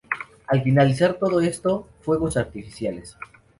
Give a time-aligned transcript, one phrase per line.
[0.47, 3.15] Al finalizar todo esto, fuegos artificiales.